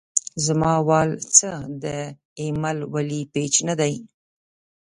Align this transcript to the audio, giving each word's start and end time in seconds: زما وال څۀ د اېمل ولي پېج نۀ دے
زما 0.45 0.73
وال 0.87 1.09
څۀ 1.35 1.51
د 1.83 1.85
اېمل 2.39 2.77
ولي 2.93 3.21
پېج 3.33 3.53
نۀ 3.67 3.73
دے 3.79 3.93